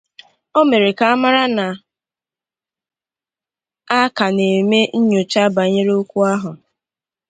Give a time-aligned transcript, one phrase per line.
[0.59, 1.67] o mere ka a mara na
[3.97, 6.51] a ka na-eme nnyòcha banyere okwu ahụ